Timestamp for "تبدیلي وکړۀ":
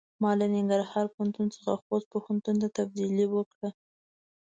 2.77-3.69